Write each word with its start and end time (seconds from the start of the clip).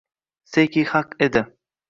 Seki 0.53 0.85
haq 0.93 1.15
edi 1.29 1.45